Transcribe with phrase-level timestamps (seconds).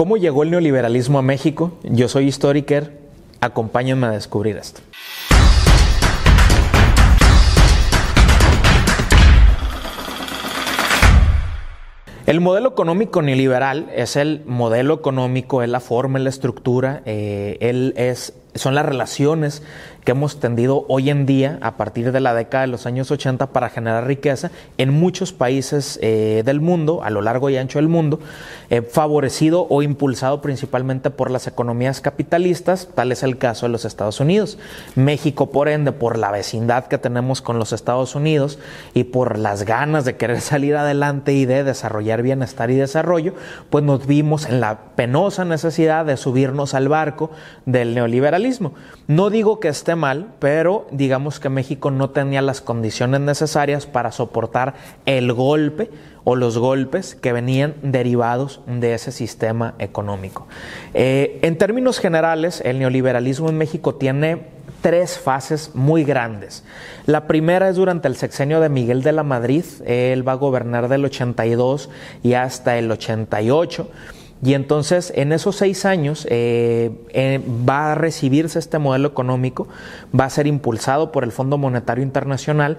[0.00, 1.72] ¿Cómo llegó el neoliberalismo a México?
[1.82, 2.96] Yo soy historiker,
[3.42, 4.80] acompáñenme a descubrir esto.
[12.24, 17.58] El modelo económico neoliberal es el modelo económico, es la forma, es la estructura, eh,
[17.60, 19.62] él es, son las relaciones
[20.04, 23.48] que hemos tendido hoy en día, a partir de la década de los años 80,
[23.48, 27.88] para generar riqueza en muchos países eh, del mundo, a lo largo y ancho del
[27.88, 28.20] mundo,
[28.70, 33.84] eh, favorecido o impulsado principalmente por las economías capitalistas, tal es el caso de los
[33.84, 34.58] Estados Unidos.
[34.94, 38.58] México, por ende, por la vecindad que tenemos con los Estados Unidos
[38.94, 43.34] y por las ganas de querer salir adelante y de desarrollar bienestar y desarrollo,
[43.68, 47.30] pues nos vimos en la penosa necesidad de subirnos al barco
[47.66, 48.72] del neoliberalismo.
[49.06, 54.12] No digo que esté mal, pero digamos que México no tenía las condiciones necesarias para
[54.12, 54.74] soportar
[55.06, 55.90] el golpe
[56.24, 60.46] o los golpes que venían derivados de ese sistema económico.
[60.94, 66.64] Eh, en términos generales, el neoliberalismo en México tiene tres fases muy grandes.
[67.06, 70.88] La primera es durante el sexenio de Miguel de la Madrid, él va a gobernar
[70.88, 71.90] del 82
[72.22, 73.88] y hasta el 88.
[74.42, 79.68] Y entonces en esos seis años eh, eh, va a recibirse este modelo económico,
[80.18, 82.78] va a ser impulsado por el Fondo Monetario Internacional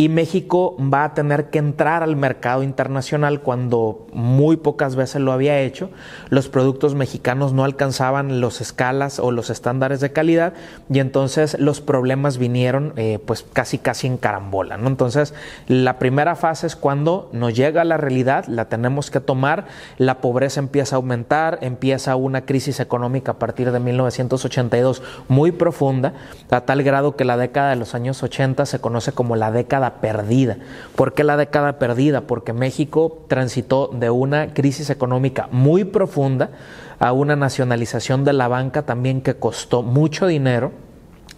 [0.00, 5.32] y México va a tener que entrar al mercado internacional cuando muy pocas veces lo
[5.32, 5.90] había hecho.
[6.28, 10.52] Los productos mexicanos no alcanzaban los escalas o los estándares de calidad
[10.88, 14.76] y entonces los problemas vinieron eh, pues casi casi en carambola.
[14.76, 14.86] ¿no?
[14.86, 15.34] Entonces
[15.66, 20.60] la primera fase es cuando nos llega la realidad, la tenemos que tomar, la pobreza
[20.60, 26.12] empieza a aumentar, empieza una crisis económica a partir de 1982 muy profunda,
[26.50, 29.87] a tal grado que la década de los años 80 se conoce como la década
[29.96, 30.56] perdida.
[30.96, 32.22] ¿Por qué la década perdida?
[32.22, 36.50] Porque México transitó de una crisis económica muy profunda
[36.98, 40.72] a una nacionalización de la banca también que costó mucho dinero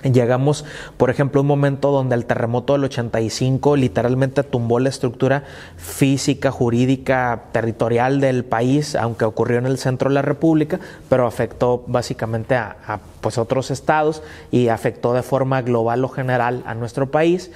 [0.02, 0.64] Llegamos,
[0.96, 5.44] por ejemplo, a un momento donde el terremoto del 85 literalmente tumbó la estructura
[5.76, 10.80] física, jurídica, territorial del país, aunque ocurrió en el centro de la República,
[11.10, 16.75] pero afectó básicamente a, pues, otros estados y afectó de forma global o general a
[16.75, 17.50] nuestro país.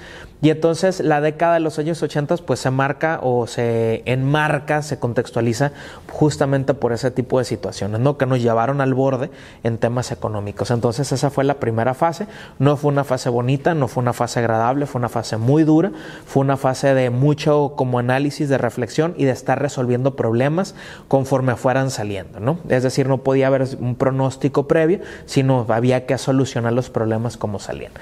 [0.45, 4.99] Y entonces la década de los años 80 pues se marca o se enmarca, se
[4.99, 5.71] contextualiza
[6.11, 8.19] justamente por ese tipo de situaciones, ¿no?
[8.19, 9.31] Que nos llevaron al borde
[9.63, 10.69] en temas económicos.
[10.69, 12.27] Entonces esa fue la primera fase.
[12.59, 15.91] No fue una fase bonita, no fue una fase agradable, fue una fase muy dura,
[16.27, 20.75] fue una fase de mucho como análisis, de reflexión y de estar resolviendo problemas
[21.07, 22.59] conforme fueran saliendo, ¿no?
[22.69, 27.57] Es decir, no podía haber un pronóstico previo, sino había que solucionar los problemas como
[27.57, 27.93] salían.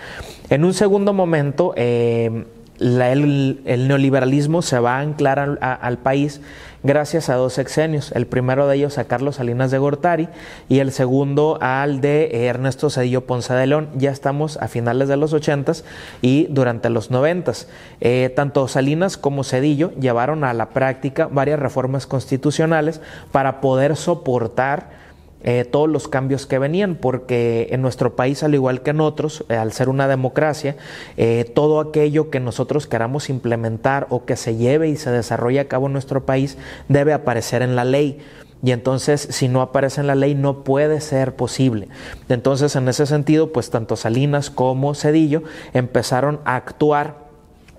[0.50, 2.46] En un segundo momento, eh,
[2.80, 6.42] el, neoliberalismo se va a anclar al, país
[6.81, 8.12] gracias a dos sexenios.
[8.12, 10.28] El primero de ellos a Carlos Salinas de Gortari
[10.70, 13.90] y el segundo al de Ernesto Cedillo Ponce de León.
[13.96, 15.86] Ya estamos a finales de los ochentas
[16.22, 17.68] y durante los noventas.
[18.02, 25.04] Eh, tanto Salinas como Cedillo llevaron a la práctica varias reformas constitucionales para poder soportar
[25.44, 29.44] eh, todos los cambios que venían, porque en nuestro país, al igual que en otros,
[29.50, 30.78] eh, al ser una democracia,
[31.18, 35.68] eh, todo aquello que nosotros queramos implementar o que se lleve y se desarrolle a
[35.68, 38.20] cabo en nuestro país debe aparecer en la ley.
[38.64, 41.90] Y entonces, si no aparece en la ley, no puede ser posible.
[42.30, 45.44] Entonces, en ese sentido, pues tanto Salinas como Cedillo
[45.74, 47.24] empezaron a actuar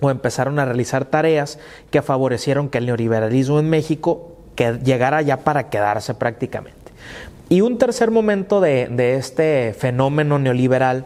[0.02, 1.58] o empezaron a realizar tareas
[1.90, 6.83] que favorecieron que el neoliberalismo en México llegara ya para quedarse prácticamente.
[7.48, 11.04] Y un tercer momento de, este fenómeno neoliberal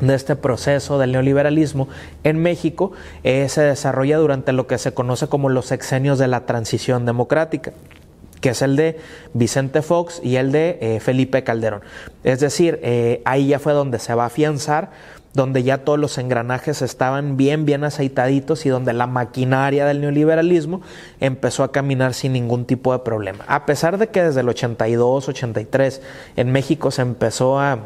[0.00, 1.88] de este proceso del neoliberalismo
[2.24, 6.44] en México eh, se desarrolla durante lo que se conoce como los sexenios de la
[6.44, 7.72] transición democrática
[8.42, 8.98] que es el de
[9.32, 11.80] Vicente Fox y el de eh, Felipe Calderón.
[12.24, 14.90] Es decir, eh, ahí ya fue donde se va a afianzar
[15.34, 20.82] donde ya todos los engranajes estaban bien, bien aceitaditos y donde la maquinaria del neoliberalismo
[21.20, 23.44] empezó a caminar sin ningún tipo de problema.
[23.46, 26.02] A pesar de que desde el 82, 83
[26.36, 27.78] en México se empezó a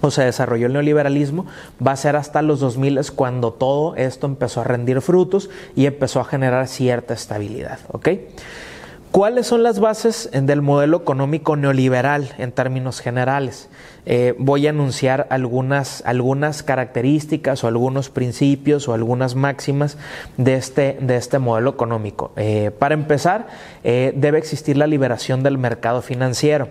[0.00, 1.46] o se desarrolló el neoliberalismo,
[1.84, 6.20] va a ser hasta los 2000 cuando todo esto empezó a rendir frutos y empezó
[6.20, 8.08] a generar cierta estabilidad, ¿ok?
[9.16, 13.70] ¿Cuáles son las bases del modelo económico neoliberal en términos generales?
[14.04, 19.96] Eh, voy a anunciar algunas, algunas características o algunos principios o algunas máximas
[20.36, 22.32] de este, de este modelo económico.
[22.36, 23.46] Eh, para empezar,
[23.84, 26.68] eh, debe existir la liberación del mercado financiero.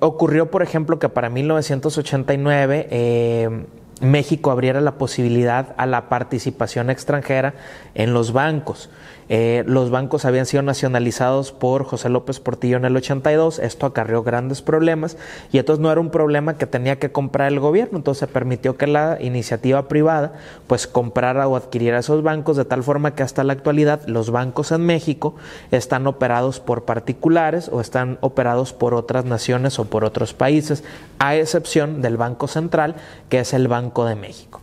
[0.00, 3.68] ocurrió, por ejemplo, que para 1989
[4.00, 7.54] México abriera la posibilidad a la participación extranjera
[7.94, 8.90] en los bancos.
[9.30, 14.22] Eh, los bancos habían sido nacionalizados por José López Portillo en el 82, esto acarreó
[14.22, 15.18] grandes problemas
[15.52, 18.78] y entonces no era un problema que tenía que comprar el gobierno, entonces se permitió
[18.78, 20.32] que la iniciativa privada
[20.66, 24.72] pues comprara o adquiriera esos bancos de tal forma que hasta la actualidad los bancos
[24.72, 25.34] en México
[25.72, 30.84] están operados por particulares o están operados por otras naciones o por otros países,
[31.18, 32.94] a excepción del Banco Central,
[33.28, 34.60] que es el Banco de México.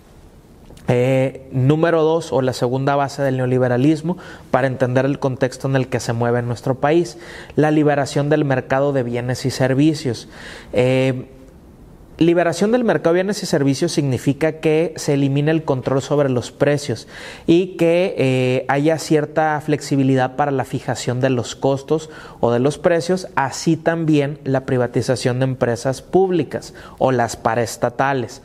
[0.88, 4.18] Eh, número dos, o la segunda base del neoliberalismo,
[4.52, 7.18] para entender el contexto en el que se mueve nuestro país,
[7.56, 10.30] la liberación del mercado de bienes y servicios.
[10.74, 11.26] Eh,
[12.18, 16.52] liberación del mercado de bienes y servicios significa que se elimina el control sobre los
[16.52, 17.08] precios
[17.46, 22.78] y que eh, haya cierta flexibilidad para la fijación de los costos o de los
[22.78, 28.42] precios, así también la privatización de empresas públicas o las paraestatales.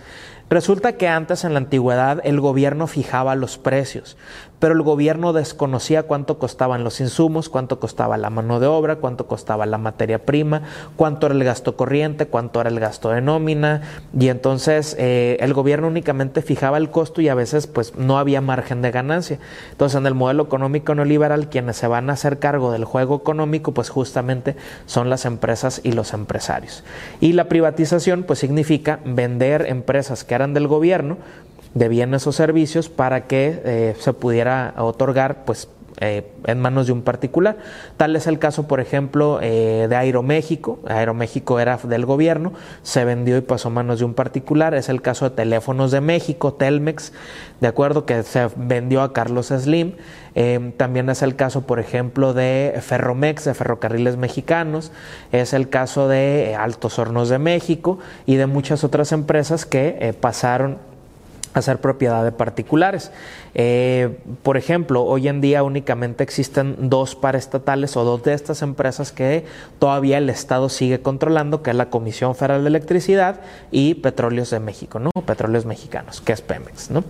[0.50, 4.16] Resulta que antes en la antigüedad el gobierno fijaba los precios,
[4.60, 9.26] pero el gobierno desconocía cuánto costaban los insumos, cuánto costaba la mano de obra, cuánto
[9.26, 10.62] costaba la materia prima,
[10.96, 13.80] cuánto era el gasto corriente, cuánto era el gasto de nómina,
[14.16, 18.40] y entonces eh, el gobierno únicamente fijaba el costo y a veces pues no había
[18.42, 19.38] margen de ganancia.
[19.72, 23.72] Entonces en el modelo económico neoliberal quienes se van a hacer cargo del juego económico
[23.72, 26.84] pues justamente son las empresas y los empresarios.
[27.20, 31.16] Y la privatización pues significa vender empresas que eran del gobierno,
[31.74, 35.68] de bienes o servicios para que eh, se pudiera otorgar pues
[36.02, 37.58] eh, en manos de un particular.
[37.98, 40.78] Tal es el caso, por ejemplo, eh, de Aeroméxico.
[40.88, 42.52] Aeroméxico era del gobierno,
[42.82, 44.74] se vendió y pasó a manos de un particular.
[44.74, 47.12] Es el caso de Teléfonos de México, Telmex,
[47.60, 49.92] de acuerdo, que se vendió a Carlos Slim.
[50.78, 54.92] también es el caso, por ejemplo, de Ferromex, de Ferrocarriles Mexicanos.
[55.32, 60.89] Es el caso de Altos Hornos de México y de muchas otras empresas que pasaron
[61.52, 63.10] a ser propiedad de particulares.
[63.54, 69.12] Eh, por ejemplo, hoy en día únicamente existen dos paraestatales o dos de estas empresas
[69.12, 69.44] que
[69.78, 74.60] todavía el Estado sigue controlando, que es la Comisión Federal de Electricidad y Petróleos de
[74.60, 75.10] México, ¿no?
[75.26, 77.04] Petróleos Mexicanos, que es Pemex, ¿no?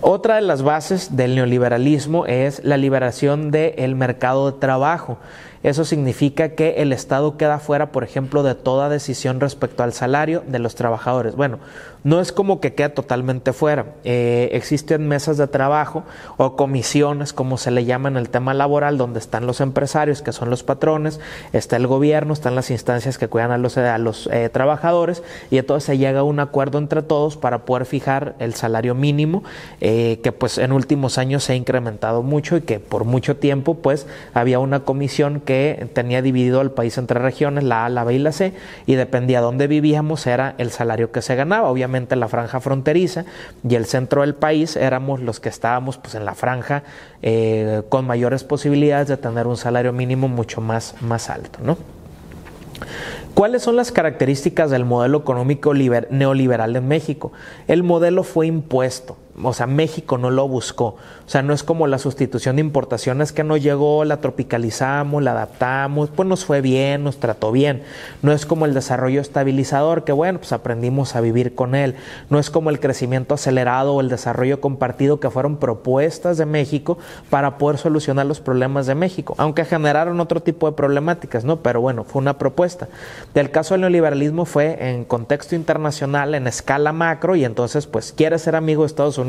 [0.00, 5.18] Otra de las bases del neoliberalismo es la liberación del mercado de trabajo.
[5.64, 10.44] Eso significa que el Estado queda fuera, por ejemplo, de toda decisión respecto al salario
[10.46, 11.34] de los trabajadores.
[11.34, 11.58] Bueno,
[12.04, 13.86] no es como que quede totalmente fuera.
[14.04, 16.04] Eh, existen mesas de trabajo
[16.36, 20.32] o comisiones, como se le llama en el tema laboral, donde están los empresarios, que
[20.32, 21.20] son los patrones,
[21.52, 25.98] está el gobierno, están las instancias que cuidan a los, eh, trabajadores, y entonces se
[25.98, 29.42] llega a un acuerdo entre todos para poder fijar el salario mínimo,
[29.80, 33.74] eh, que pues en últimos años se ha incrementado mucho y que por mucho tiempo
[33.74, 38.14] pues había una comisión que tenía dividido al país entre regiones, la A, la B
[38.14, 38.52] y la C,
[38.86, 41.68] y dependía de dónde vivíamos, era el salario que se ganaba.
[41.68, 43.24] Obviamente la franja fronteriza
[43.68, 46.82] y el centro del país éramos los que estábamos pues, en la franja
[47.22, 51.58] eh, con mayores posibilidades de tener un salario mínimo mucho más, más alto.
[51.62, 51.76] ¿no?
[53.34, 57.32] ¿Cuáles son las características del modelo económico neoliberal en México?
[57.66, 60.96] El modelo fue impuesto o sea, México no lo buscó.
[61.26, 65.32] O sea, no es como la sustitución de importaciones que no llegó, la tropicalizamos, la
[65.32, 67.82] adaptamos, pues nos fue bien, nos trató bien.
[68.22, 71.96] No es como el desarrollo estabilizador, que bueno, pues aprendimos a vivir con él.
[72.30, 76.98] No es como el crecimiento acelerado o el desarrollo compartido que fueron propuestas de México
[77.30, 81.58] para poder solucionar los problemas de México, aunque generaron otro tipo de problemáticas, ¿no?
[81.60, 82.88] Pero bueno, fue una propuesta.
[83.34, 88.38] Del caso del neoliberalismo fue en contexto internacional, en escala macro, y entonces, pues, quiere
[88.38, 89.27] ser amigo de Estados Unidos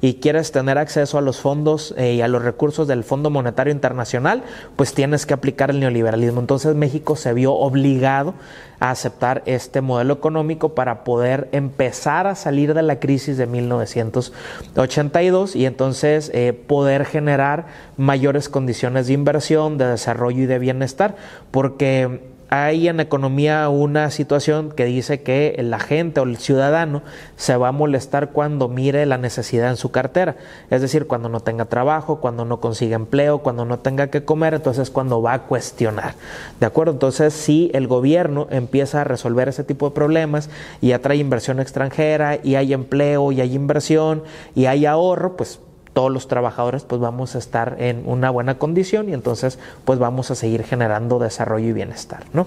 [0.00, 3.72] y quieres tener acceso a los fondos eh, y a los recursos del Fondo Monetario
[3.72, 4.42] Internacional,
[4.76, 6.40] pues tienes que aplicar el neoliberalismo.
[6.40, 8.34] Entonces México se vio obligado
[8.80, 15.54] a aceptar este modelo económico para poder empezar a salir de la crisis de 1982
[15.54, 21.14] y entonces eh, poder generar mayores condiciones de inversión, de desarrollo y de bienestar,
[21.52, 27.00] porque hay en economía una situación que dice que la gente o el ciudadano
[27.34, 30.36] se va a molestar cuando mire la necesidad en su cartera,
[30.68, 34.52] es decir, cuando no tenga trabajo, cuando no consiga empleo, cuando no tenga que comer,
[34.52, 36.14] entonces cuando va a cuestionar.
[36.60, 36.92] ¿De acuerdo?
[36.92, 40.50] Entonces, si el gobierno empieza a resolver ese tipo de problemas
[40.82, 45.58] y atrae inversión extranjera y hay empleo y hay inversión y hay ahorro, pues
[45.92, 50.30] todos los trabajadores pues vamos a estar en una buena condición y entonces pues vamos
[50.30, 52.46] a seguir generando desarrollo y bienestar, ¿no?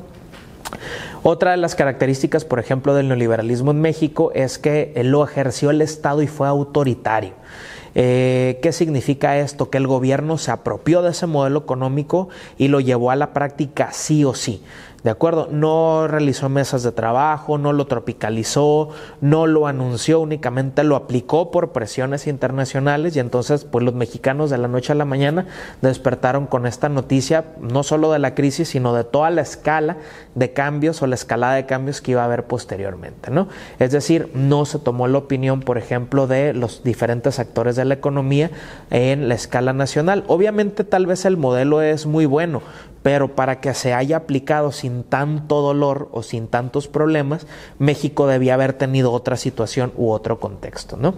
[1.24, 5.82] Otra de las características, por ejemplo, del neoliberalismo en México es que lo ejerció el
[5.82, 7.34] Estado y fue autoritario.
[7.96, 9.70] Eh, ¿Qué significa esto?
[9.70, 13.92] Que el gobierno se apropió de ese modelo económico y lo llevó a la práctica
[13.92, 14.62] sí o sí.
[15.06, 15.50] ¿De acuerdo?
[15.52, 18.90] No realizó mesas de trabajo, no lo tropicalizó,
[19.22, 24.58] no lo anunció, únicamente lo aplicó por presiones internacionales y entonces pues los mexicanos de
[24.58, 25.46] la noche a la mañana
[25.84, 29.98] despertaron con esta noticia no solo de la crisis, sino de toda la escala
[30.34, 33.48] de cambios o la escalada de cambios que iba a haber posteriormente, ¿no?
[33.78, 37.96] Es decir, no se tomó la opinión, por ejemplo, de los diferentes actores de la
[37.96, 38.52] economía
[38.92, 40.24] en la escala nacional.
[40.28, 42.62] Obviamente tal vez el modelo es muy bueno,
[43.04, 47.46] pero para que se haya aplicado sin tanto dolor o sin tantos problemas,
[47.80, 51.14] México debía haber tenido otra situación u otro contexto, ¿no?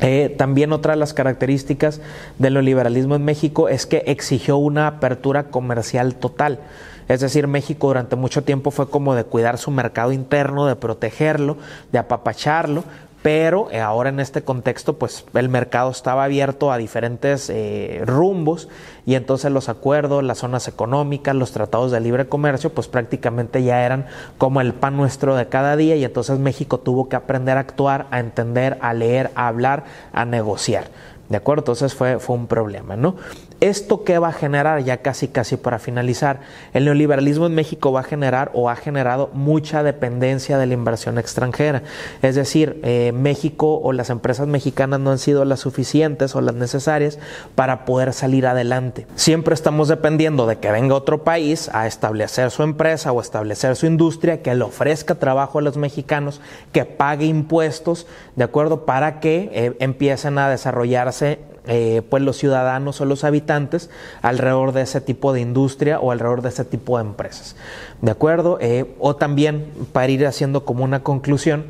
[0.00, 2.00] Eh, también otra de las características
[2.38, 6.60] del neoliberalismo en México es que exigió una apertura comercial total.
[7.08, 11.56] Es decir, México durante mucho tiempo fue como de cuidar su mercado interno, de protegerlo,
[11.90, 12.84] de apapacharlo,
[13.28, 18.70] pero eh, ahora en este contexto pues el mercado estaba abierto a diferentes eh, rumbos
[19.04, 23.84] y entonces los acuerdos, las zonas económicas, los tratados de libre comercio pues prácticamente ya
[23.84, 24.06] eran
[24.38, 28.06] como el pan nuestro de cada día y entonces México tuvo que aprender a actuar,
[28.10, 30.86] a entender, a leer, a hablar, a negociar.
[31.28, 31.60] ¿De acuerdo?
[31.60, 33.16] Entonces fue, fue un problema, ¿no?
[33.60, 34.84] ¿Esto qué va a generar?
[34.84, 36.40] Ya casi, casi para finalizar.
[36.72, 41.18] El neoliberalismo en México va a generar o ha generado mucha dependencia de la inversión
[41.18, 41.82] extranjera.
[42.22, 46.54] Es decir, eh, México o las empresas mexicanas no han sido las suficientes o las
[46.54, 47.18] necesarias
[47.56, 49.08] para poder salir adelante.
[49.16, 53.86] Siempre estamos dependiendo de que venga otro país a establecer su empresa o establecer su
[53.86, 58.86] industria, que le ofrezca trabajo a los mexicanos, que pague impuestos, ¿de acuerdo?
[58.86, 63.90] Para que eh, empiecen a desarrollarse eh, pues los ciudadanos o los habitantes
[64.22, 67.56] alrededor de ese tipo de industria o alrededor de ese tipo de empresas.
[68.00, 68.58] ¿De acuerdo?
[68.60, 71.66] Eh, o también, para ir haciendo como una conclusión,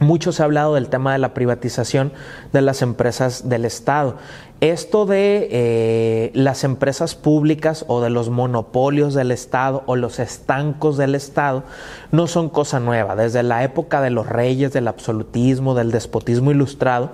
[0.00, 2.12] mucho se ha hablado del tema de la privatización
[2.52, 4.16] de las empresas del Estado.
[4.60, 10.96] Esto de eh, las empresas públicas o de los monopolios del Estado o los estancos
[10.96, 11.64] del Estado
[12.12, 13.14] no son cosa nueva.
[13.14, 17.10] Desde la época de los reyes, del absolutismo, del despotismo ilustrado,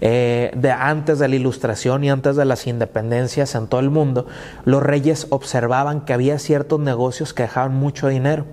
[0.00, 4.26] eh, de antes de la ilustración y antes de las independencias en todo el mundo,
[4.64, 8.46] los reyes observaban que había ciertos negocios que dejaban mucho dinero.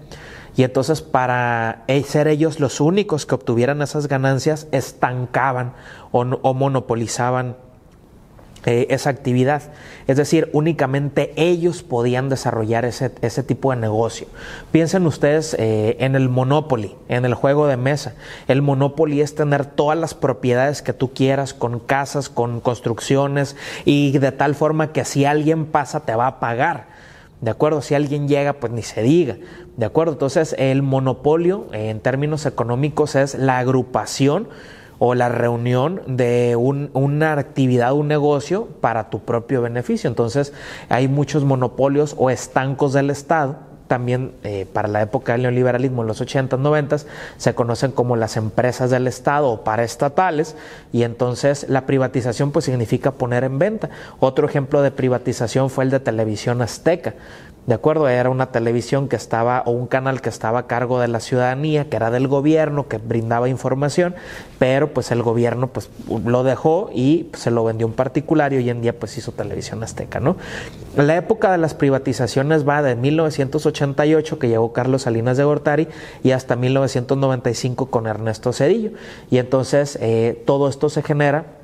[0.56, 5.74] Y entonces para e, ser ellos los únicos que obtuvieran esas ganancias, estancaban
[6.12, 7.56] o, o monopolizaban
[8.66, 9.62] eh, esa actividad.
[10.08, 14.28] Es decir, únicamente ellos podían desarrollar ese, ese tipo de negocio.
[14.72, 18.16] Piensen ustedes eh, en el Monopoly, en el juego de mesa.
[18.48, 24.18] El Monopoly es tener todas las propiedades que tú quieras, con casas, con construcciones, y
[24.18, 26.88] de tal forma que si alguien pasa te va a pagar.
[27.42, 27.82] ¿De acuerdo?
[27.82, 29.38] Si alguien llega, pues ni se diga.
[29.76, 30.14] ¿De acuerdo?
[30.14, 34.48] Entonces, el monopolio en términos económicos es la agrupación
[35.00, 40.08] o la reunión de una actividad, un negocio para tu propio beneficio.
[40.08, 40.54] Entonces
[40.90, 43.68] hay muchos monopolios o estancos del Estado.
[43.88, 46.98] También eh, para la época del neoliberalismo en los 80s, 90
[47.38, 50.58] se conocen como las empresas del Estado o paraestatales
[50.92, 53.90] y entonces la privatización pues significa poner en venta.
[54.20, 57.14] Otro ejemplo de privatización fue el de Televisión Azteca.
[57.68, 58.08] ¿De acuerdo?
[58.08, 61.90] Era una televisión que estaba, o un canal que estaba a cargo de la ciudadanía,
[61.90, 64.16] que era del gobierno, que brindaba información,
[64.58, 65.90] pero pues el gobierno pues
[66.26, 69.84] lo dejó y se lo vendió un particular y hoy en día pues hizo televisión
[69.84, 70.38] azteca, ¿no?
[70.96, 75.90] La época de las privatizaciones va de 1988, que llegó Carlos Salinas de Gortari,
[76.24, 78.92] y hasta 1995 con Ernesto Cedillo.
[79.30, 81.58] Y entonces eh, todo esto se genera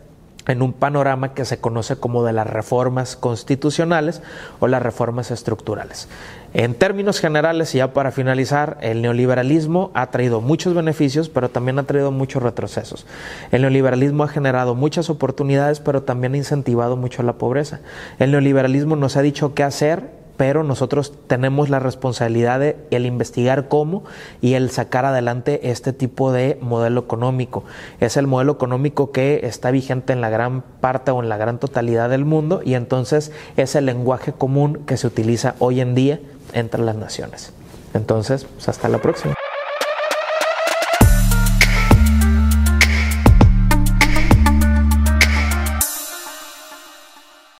[0.47, 4.21] en un panorama que se conoce como de las reformas constitucionales
[4.59, 6.07] o las reformas estructurales.
[6.53, 11.79] En términos generales, y ya para finalizar, el neoliberalismo ha traído muchos beneficios, pero también
[11.79, 13.07] ha traído muchos retrocesos.
[13.51, 17.79] El neoliberalismo ha generado muchas oportunidades, pero también ha incentivado mucho la pobreza.
[18.19, 23.69] El neoliberalismo nos ha dicho qué hacer pero nosotros tenemos la responsabilidad de el investigar
[23.69, 24.03] cómo
[24.41, 27.63] y el sacar adelante este tipo de modelo económico.
[28.01, 31.59] Es el modelo económico que está vigente en la gran parte o en la gran
[31.59, 36.19] totalidad del mundo y entonces es el lenguaje común que se utiliza hoy en día
[36.51, 37.53] entre las naciones.
[37.93, 39.35] Entonces, pues hasta la próxima.